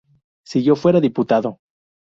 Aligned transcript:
Si 0.47 0.63
yo 0.63 0.75
fuera 0.75 0.99
diputado... 0.99 1.59